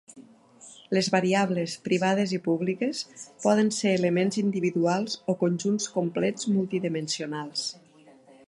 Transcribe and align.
Les 0.97 1.09
variables, 1.15 1.75
privades 1.87 2.33
i 2.37 2.39
públiques, 2.47 3.03
poden 3.45 3.71
ser 3.81 3.93
elements 3.99 4.41
individuals 4.45 5.21
o 5.35 5.39
conjunts 5.45 5.89
complets 5.99 6.53
multidimensionals. 6.59 7.73